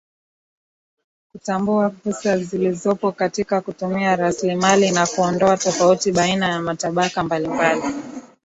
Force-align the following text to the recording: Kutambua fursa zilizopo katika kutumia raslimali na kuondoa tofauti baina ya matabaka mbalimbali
Kutambua 1.31 1.89
fursa 1.89 2.37
zilizopo 2.37 3.11
katika 3.11 3.61
kutumia 3.61 4.15
raslimali 4.15 4.91
na 4.91 5.07
kuondoa 5.07 5.57
tofauti 5.57 6.11
baina 6.11 6.47
ya 6.47 6.61
matabaka 6.61 7.23
mbalimbali 7.23 7.83